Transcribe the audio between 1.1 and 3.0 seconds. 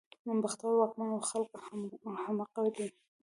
او خلک همغه دي.